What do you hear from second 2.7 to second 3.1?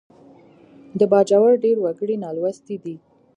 دي